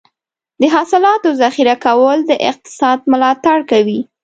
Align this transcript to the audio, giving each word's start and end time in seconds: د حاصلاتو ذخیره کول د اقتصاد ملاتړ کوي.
د 0.61 0.63
حاصلاتو 0.75 1.29
ذخیره 1.41 1.75
کول 1.85 2.17
د 2.25 2.31
اقتصاد 2.49 2.99
ملاتړ 3.11 3.57
کوي. 3.71 3.99